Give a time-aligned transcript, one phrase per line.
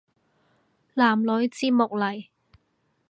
[0.95, 2.25] 男女節目嚟